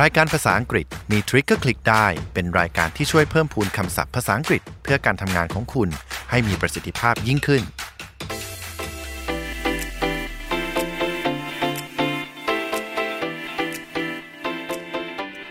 [0.00, 5.88] รายการภาษาอังกฤษมีทริคก็คลิกได้ เป็นรายการที่ช่วยเพิ่มพูนคำศัพท์ภาษาอังกฤษ เพื่อการทำงานของคุณ
[6.30, 7.62] ให้มีประสิทธิภาพยิ่งขึ้น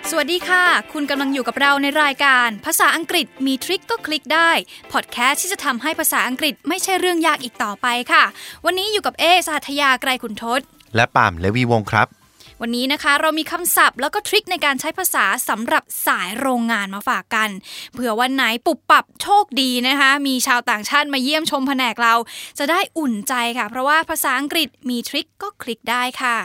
[0.10, 0.64] สวัสดีค่ะ
[0.94, 4.52] คุณกำลังอยู่กับเราในรายการ ภาษาอังกฤษมีทริคก็คลิกได้
[4.92, 8.24] พอดแคสต์ที่จะทำให้ภาษาอังกฤษไม่ใช่เรื่องยากอีกต่อไปค่ะ
[8.66, 10.62] วันนี้อยู่กับเอสหัทยาไกรขุนทศ
[10.96, 12.23] และปาล์มเลวีวงศ์ครับ
[12.66, 17.50] วันนี้นะคะเรามีคำศัพท์แล้วก็ทริคในการใช้ภาษาสำหรับสายโรงงานมาฝากกัน
[17.94, 22.16] เผื่อวันไหนปุบปับโชคดีนะคะ มีชาวต่างชาติมาเยี่ยมชมแผนกเรา
[22.60, 26.38] จะได้อุ่นใจค่ะ เพราะว่าภาษาอังกฤษมีทริคก็คลิกได้ค่ะ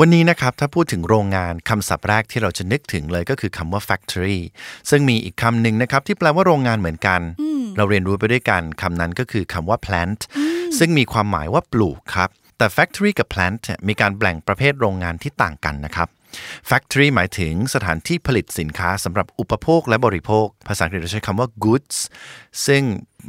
[0.00, 4.38] วันนี้นะครับ ถ้าพูดถึงโรงงานคำศัพท์แรกที่เราจะนึกถึงเลยก็คือคำว่า factory
[4.90, 7.20] ซึ่งมีอีกคำหนึ่งนะครับที่แปลว่าโรงงานเหมือนกัน
[7.76, 10.20] เราเรียนรู้ไปด้วยกันคำนั้นก็คือคำว่า plant
[10.78, 16.08] ซึ่งมีความหมายว่าปลูกครับ แต่ factory กับ plant เนี่ยมีการแบ่งประเภทโรงงานที่ต่างกันนะครับ
[16.68, 21.96] factory หมายถึงสถานที่ผลิตสินค้าสำหรับอุปโภคและบริโภค ภาษาอังกฤษเราใช้คำว่า goods
[22.66, 22.82] ซึ่ง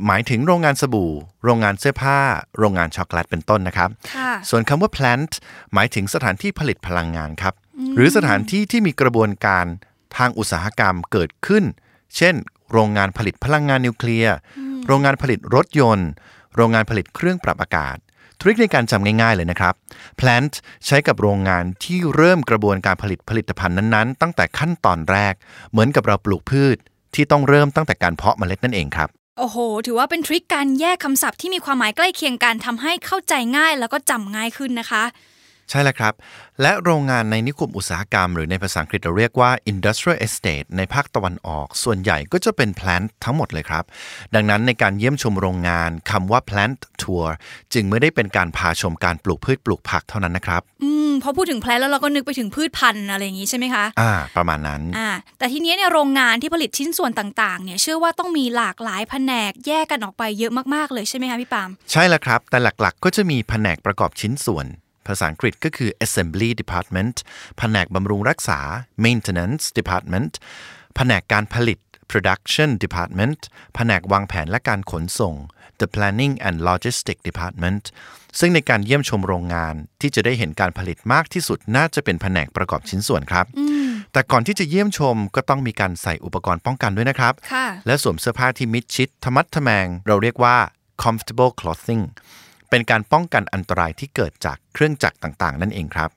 [0.05, 1.11] หมายถึงโรงงานสบู่
[1.43, 2.19] โรงงานเสื้อผ้า
[2.59, 5.31] โรงงานช็อกโกแลตเป็นต้นนะครับค่ะส่วนคำว่า plant
[5.73, 7.53] หมายถึงสถานที่ผลิตพลังงานครับ
[7.95, 9.65] หรือสถานที่ที่มีกระบวนการ
[10.17, 11.63] ทางอุตสาหกรรมเกิดขึ้น
[12.17, 12.35] เช่น
[12.71, 14.35] โรงงานผลิตพลังงานนิวเคลียร์
[14.87, 16.09] โรงงานผลิตรถยนต์
[16.55, 17.97] โรงงานผลิตเครื่องปรับอากาศ
[18.41, 19.73] ทริคในการจำง่ายๆเลยนะครับ
[20.19, 20.53] plant
[20.85, 25.33] ใช้กับโรงงานที่เริ่มกระบวนการผลิตผลิตภัณฑ์นั้นๆ ตั้งแต่ขั้นตอนแรก
[25.71, 26.77] เหมือนกับเราปลูกพืช
[27.15, 35.03] ที่ต้องเริ่มตั้งแต่การเพาะเมล็ดนั่นเองครับ โอ้โห ถือว่าเป็นทริคการแยกคำศัพท์ที่มีความหมายใกล้เคียงกันทำให้เข้าใจง่ายแล้วก็จำง่ายขึ้นนะคะ
[35.69, 36.13] ใช่แล้วครับ
[36.61, 43.83] และโรงงานในนิคมอุตสาหกรรม หรือในภาษาอังกฤษเราเรียกว่า industrial estate ในภาคตะวันออก ส่วนใหญ่ก็จะเป็น plant ทั้งหมดเลยครับ
[44.35, 47.27] ดังนั้นในการเยี่ยมชมโรงงานคำว่า plant tour
[47.73, 64.67] จึงไม่ได้เป็นการพาชมการปลูกพืชปลูกผักเท่านั้นนะครับ อืมพอพูดถึงแพลนแล้วเราก็นึกไปถึงพืชพันธุ์อะไรอย่างนี้ใช่ไหมคะอ่า ประมาณนั้นอ่าแต่ทีเนี้ยเนี่ยโรงงานที่ผลิตชิ้นส่วนต่างๆ เนี่ยเชื่อว่าต้องมีหลากหลายแผนกแยกกันออกไปเยอะมากๆเลยใช่ไหมคะพี่ปาล์มใช่แล้วครับ แต่หลักๆ ก็จะมีแผนกประกอบชิ้นส่วน
[65.07, 67.15] ภาษาอังกฤษก็คือ assembly department
[67.57, 68.59] แผนกบำรุงรักษา
[69.05, 70.33] maintenance department
[70.95, 71.79] แผนกการผลิต
[72.11, 73.39] production department
[73.75, 75.35] แผนกวางแผนและการขนส่ง
[75.79, 77.83] the planning and logistic department
[78.39, 83.45] ซึ่งในการเยี่ยมชมโรงงานที่จะได้เห็นการผลิตมากที่สุดน่าจะเป็นแผนกประกอบชิ้นส่วนครับ
[84.13, 90.57] แต่ก่อนที่จะเยี่ยมชมก็ต้องมีการใส่อุปกรณ์ป้องกันด้วยนะครับค่ะและสวมเสื้อผ้าที่มิดชิดทะมัดทะแมง เราเรียกว่า
[91.03, 92.03] comfortable clothing
[92.69, 96.09] เป็นการป้องกันอันตรายที่เกิดจากเครื่องจักรต่างๆ นั่นเองครับ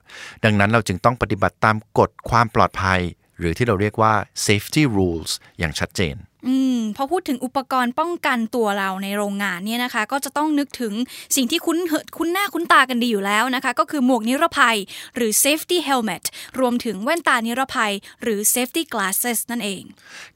[0.43, 3.01] ดังนั้นเราจึงต้องปฏิบัติตามกฎความปลอดภัย
[3.37, 4.13] หรือที่เราเรียกว่า
[4.45, 6.15] safety rules อย่างชัดเจน
[6.47, 10.93] อืมพอพูดถึงอุปกรณ์ป้องกันตัวเราในโรงงานเนี่ยนะคะ ก็จะต้องนึกถึง
[11.35, 14.77] สิ่งที่คุ้นเหคุ้นหน้าคุ้นตากันดีอยู่แล้วนะคะ ก็คือหมวกนิรภัย
[15.15, 16.23] หรือ safety helmet
[16.59, 17.93] รวมถึงแว่นตานิรภัย
[18.23, 19.83] หรือ safety glasses นั่นเอง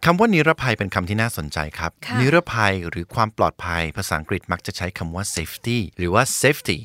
[0.06, 6.78] คำว่านิรภัยเป็นคำที่น่าสนใจครับค่ะนิรภัยหรือความปลอดภัย ภาษาอังกฤษมักจะใช้คำว่า safety หรือว่า safety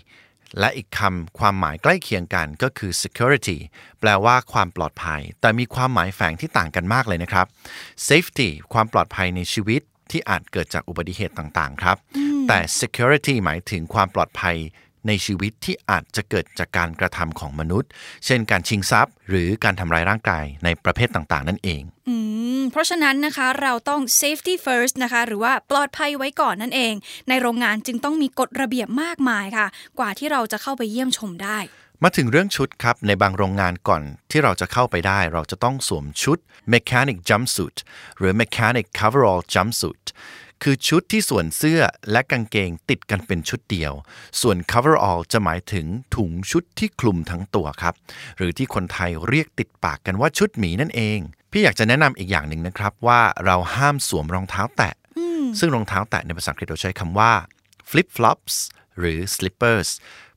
[0.59, 3.59] และอีกคำความหมายใกล้เคียงกันก็คือ security
[4.01, 7.47] แปลว่าความปลอดภัย แต่มีความหมายแฝงที่ต่างกันมากเลยนะครับ
[8.09, 11.97] safety ความปลอดภัยในชีวิตที่อาจเกิดจากอุบัติเหตุต่างๆ ครับ
[12.49, 14.57] แต่ security หมายถึงความปลอดภัย
[15.09, 17.91] ในชีวิตที่อาจจะเกิดจากการกระทำของมนุษย์
[18.27, 26.95] เช่นการชิงทรัพย์ หรือการทำร้ายร่างกายในประเภทต่างๆ นั่นเอง อืม เพราะฉะนั้นนะคะเราต้อง safety first นะคะ หรือว่าปลอดภัยไว้ก่อนนั่นเอง
[27.29, 29.67] ในโรงงานจึงต้องมีกฎระเบียบมากมายค่ะ
[29.99, 31.59] กว่าที่เราจะเข้าไปเยี่ยมชมได้
[32.03, 36.39] มาถึงเรื่องชุดครับ ในบางโรงงานก่อนที่เราจะเข้าไปได้ เราจะต้องสวมชุด
[36.73, 37.77] mechanic jumpsuit
[38.19, 40.05] หรือ mechanic coverall jumpsuit
[40.63, 41.81] คือชุดที่ส่วนเสื้อ
[42.11, 43.93] และกางเกงติดกันเป็นชุดเดียว
[44.41, 45.87] ส่วน coverall จะหมายถึง
[46.17, 47.95] ถุงชุดที่คลุมทั้งตัวครับ
[48.37, 51.21] หรือที่คนไทยเรียกติดปากกันว่าชุดหมีนั่นเอง
[51.55, 54.95] พี่อยากจะแนะนำอีกอย่างหนึ่งนะครับ ว่าเราห้ามสวมรองเท้าแตะ
[55.59, 57.33] ซึ่งรองเท้าแตะในภาษาอังกฤษเราใช้คำว่า
[57.91, 58.55] flip flops
[58.99, 59.89] หรือ slippers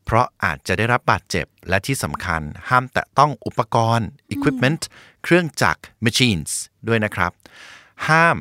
[0.06, 4.82] เพราะอาจจะได้รับบาดเจ็บ และที่สำคัญห้ามแตะต้องอุปกรณ์ equipment
[5.24, 6.52] เครื่องจักร machines
[6.88, 7.32] ด้วยนะครับ
[8.08, 8.38] ห้าม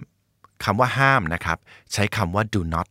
[0.65, 1.59] คำว่าห้ามนะครับ
[1.93, 2.91] ใช้คำว่า do not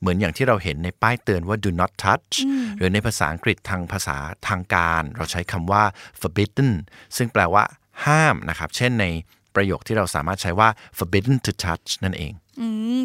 [0.00, 2.34] เหมือนอย่างที่เราเห็นในป้ายเตือนว่า do not touch
[2.76, 4.16] หรือในภาษาอังกฤษทางภาษา
[4.48, 5.82] ทางการ เราใช้คำว่า
[6.20, 6.70] forbidden
[7.16, 7.64] ซึ่งแปลว่า
[8.06, 9.06] ห้ามนะครับ เช่นใน
[9.54, 10.68] ประโยคที่เราสามารถใช้ว่า
[10.98, 12.34] forbidden to touch นั่นเอง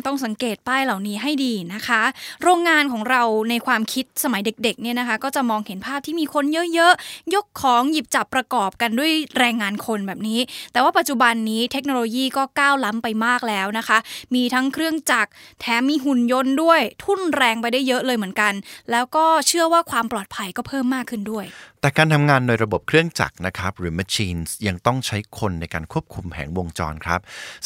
[0.06, 2.02] ต้องสังเกตป้ายเหล่านี้ให้ดีนะคะ
[2.44, 10.40] โรงงานของเราในความคิดสมัยเด็กๆเนี่ยนะคะ ก็จะมองเห็นภาพที่มีคนเยอะๆ ยกของหยิบจับประกอบกันด้วยแรงงานคนแบบนี้
[10.72, 13.98] แต่ว่าปัจจุบันนี้เทคโนโลยีก็ก้าวล้ำไปมากแล้วนะคะ
[14.36, 15.30] มีทั้งเครื่องจักร
[15.60, 18.54] แถมมีหุ่นยนต์ด้วย ทุ่นแรงไปได้เยอะเลยเหมือนกัน
[18.92, 21.46] แล้วก็เชื่อว่าความปลอดภัยก็เพิ่มมากขึ้นด้วย
[21.84, 27.20] แต่การทำงานโดยระบบเครื่องจักรนะครับหรือ machines ยังต้องใช้คนในการควบคุมแผงวงจรครับ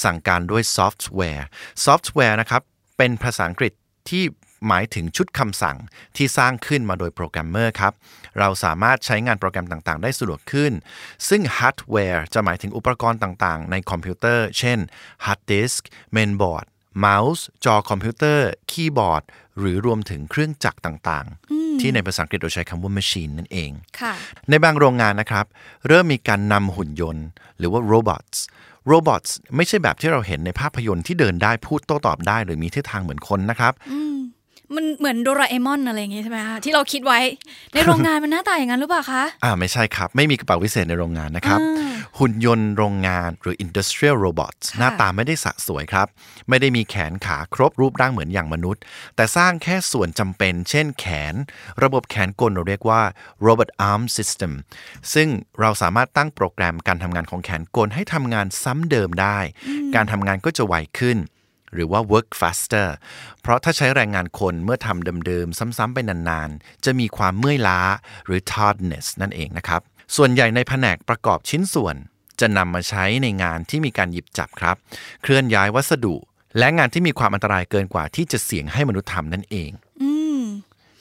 [0.04, 1.48] สั่งการด้วยซอฟต์แวร์
[1.86, 2.62] ซอฟต์แวร์นะครับ
[2.98, 3.74] เป็นภาษาอังกฤษ
[4.10, 4.24] ที่
[4.68, 5.78] หมายถึงชุดคำสั่ง
[6.18, 7.94] ที่สร้างขึ้นมาโดยโปรแกรมเมอร์ครับ
[8.40, 10.72] เราสามารถใช้งานโปรแกรมต่างๆ ได้สะดวกขึ้น
[11.30, 14.80] ซึ่งฮาร์ดแวร์จะหมายถึงอุปกรณ์ต่างๆ ในคอมพิวเตอร์ เช่น
[15.26, 16.66] ฮาร์ดดิสก์เมนบอร์ด
[17.00, 19.24] เมาส์จอคอมพิวเตอร์ คีย์บอร์ด
[19.58, 23.72] หรือรวมถึงเครื่องจักรต่างๆ ที่ในภาษาอังกฤษเราใช้คำว่า machine นั่นเอง
[24.02, 24.14] ค่ะ
[24.50, 25.46] ในบางโรงงานนะครับ
[25.88, 27.26] เริ่มมีการนำหุ่นยนต์
[27.58, 28.38] หรือว่า robots
[28.92, 33.74] robots ไม่ใช่แบบที่เราเห็นในภาพยนตร์ที่เดินได้พูดโต้ตอบได้ หรือมีทิศทางเหมือนคนนะครับ
[34.76, 37.20] มันเหมือนโดราเอมอนอะไรอย่างงี้ใช่ไหมคะที่เราคิดไว้
[37.74, 41.60] ในโรงงานมันหน้าตาอย่างนั้นหรือเปล่าคะอ่าไม่ใช่ครับ ไม่มีกระเป๋าวิเศษในโรงงานนะครับ
[42.20, 46.08] หุ่นยนต์โรงงานหรือ industrial robots หน้าตาไม่ได้สะสวยครับ
[46.50, 48.82] ไม่ได้มีแขนขาครบรูปร่างเหมือนอย่างมนุษย์
[49.16, 51.34] แต่สร้างแค่ส่วนจำเป็น เช่นแขน
[51.84, 53.02] ระบบแขนกลเราเรียกว่า
[53.46, 54.52] robot arm system
[55.14, 55.28] ซึ่ง
[55.60, 59.38] เราสามารถตั้งโปรแกรมการทำงานของแขนกลให้ทำงานซ้ำเดิมได้
[59.96, 61.18] การทำงานก็จะไวขึ้น
[61.74, 62.88] หรือว่า work faster
[63.42, 67.80] เพราะถ้าใช้แรงงานคนเมื่อทำเดิมๆ ซ้ำๆไปนานๆ จะมีความเมื่อยล้า
[68.26, 69.82] หรือ tiredness นั่นเองนะครับ
[70.16, 71.96] ส่วนใหญ่ในแผนกประกอบชิ้นส่วน
[72.40, 74.76] จะนำมาใช้ในงานที่มีการหยิบจับครับ
[75.22, 76.16] เคลื่อนย้ายวัสดุ
[76.58, 79.72] และงานที่มีความอันตรายเกินกว่าที่จะเสี่ยงให้มนุษย์ทำนั่นเอง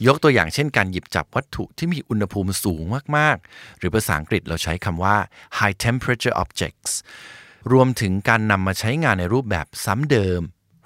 [0.06, 2.82] ยกตัวอย่างเช่นการหยิบจับวัตถุที่มีอุณหภูมิสูง
[3.16, 5.16] มากๆ หรือภาษาอังกฤษเราใช้คำว่า
[5.58, 6.92] high temperature objects
[7.72, 10.40] รวมถึงการนำมาใช้งานในรูปแบบซ้ำเดิม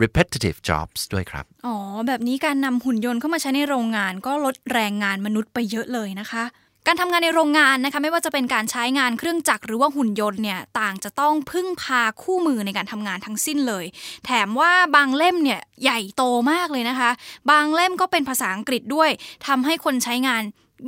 [0.04, 1.76] repetitive jobs ด้วยครับ อ๋อ
[2.06, 6.44] แบบนี้การนำหุ่นยนต์เข้ามาใช้ในโรงงานก็ลดแรงงานมนุษย์ไปเยอะเลยนะคะ
[6.86, 13.84] การทำงานในโรงงานนะคะไม่ว่าจะเป็นการใช้งานเครื่องจักรหรือว่าหุ่นยนต์เนี่ยต่างจะต้องพึ่งพาคู่มือในการทำงานทั้งสิ้นเลย
[14.24, 17.10] แถมว่าบางเล่มเนี่ยใหญ่โตมากเลยนะคะ
[17.50, 19.10] บางเล่มก็เป็นภาษาอังกฤษด้วย
[19.46, 20.42] ทำให้คนใช้งาน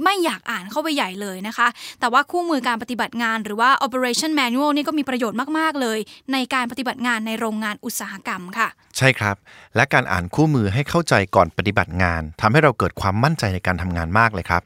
[0.04, 1.68] ไม่อยากอ่านเข้าไปใหญ่เลยนะคะ
[2.00, 5.98] แต่ว่าคู่มือการปฏิบัติงานหรือว่า operation manual นี่ก็มีประโยชน์มาก ๆ เลย
[6.32, 8.68] ในการปฏิบัติงานในโรงงานอุตสาหกรรมค่ะ
[8.98, 9.36] ใช่ครับ
[9.76, 14.62] และการอ่านคู่มือให้เข้าใจก่อนปฏิบัติงานทำให้เราเกิดความมั่นใจในการทำงานมากเลยครับ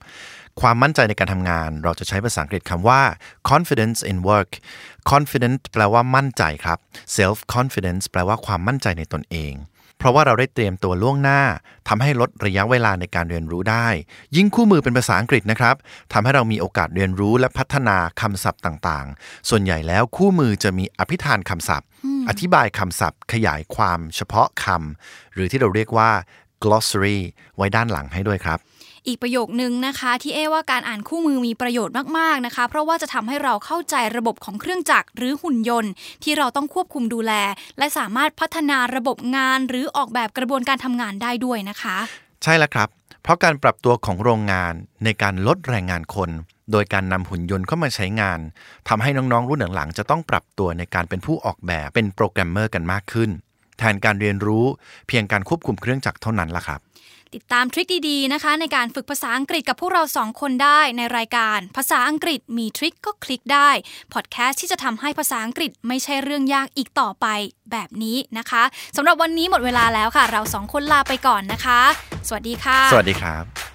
[0.60, 3.00] ความมั่นใจในการทำงาน เราจะใช้ภาษาอังกฤษคำว่า
[3.50, 4.50] confidence in work
[5.12, 6.78] confident แปลว่ามั่นใจครับ
[7.16, 9.52] self confidence แปลว่าความมั่นใจในตนเอง
[9.98, 11.40] เพราะว่าเราได้เตรียมตัวล่วงหน้า
[11.88, 13.88] ทำให้ลดระยะเวลาในการเรียนรู้ได้
[14.36, 15.76] ยิ่งคู่มือเป็นภาษาอังกฤษนะครับ
[16.12, 21.88] ทำให้เรามีโอกาสเรียนรู้และพัฒนาคำศัพท์ต่างๆ ส่วนใหญ่แล้วคู่มือจะมีอภิธานคำศัพท์
[22.28, 26.10] อธิบายคำศัพท์ ขยายความเฉพาะคำหรือที่เราเรียกว่า
[26.64, 27.18] glossary
[27.56, 28.58] ไว้ด้านหลังให้ด้วยครับ
[29.06, 35.92] อีกประโยคนึงนะคะ ที่เอว่าการอ่านคู่มือมีประโยชน์มากๆนะคะ เพราะว่าจะทำให้เราเข้าใจระบบของเครื่องจักรหรือหุ่นยนต์
[36.24, 37.32] ที่เราต้องควบคุมดูแล
[37.78, 41.96] และสามารถพัฒนาระบบงาน หรือออกแบบกระบวนการทำงานได้ด้วยนะคะ
[42.42, 42.88] ใช่แล้วครับ
[43.22, 44.72] เพราะการปรับตัวของโรงงาน
[45.04, 46.30] ในการลดแรงงานคน
[46.72, 48.40] โดยการนำหุ่นยนต์เข้ามาใช้งาน
[48.88, 53.30] ทำให้น้องๆรุ่นหลังๆจะต้องปรับตัวในการเป็นผู้ออกแบบเป็นโปรแกรมเมอร์กันมากขึ้น
[53.78, 54.64] แทนการเรียนรู้
[55.08, 56.80] เพียงการควบคุมเครื่องจักรเท่านั้นละครับ
[57.34, 63.70] ติดตามทริคดีๆนะคะ ในการฝึกภาษาอังกฤษกับพวกเราสองคนได้ในรายการ ภาษาอังกฤษมีทริคก็คลิกได้
[64.14, 67.26] พอดแคสต์ที่จะทำให้ภาษาอังกฤษไม่ใช่เรื่องยากอีกต่อไป
[67.72, 68.62] แบบนี้นะคะ
[68.96, 71.80] สำหรับวันนี้หมดเวลาแล้วค่ะ เราสองคนลาไปก่อนนะคะ
[72.28, 73.65] สวัสดีค่ะ สวัสดีครับ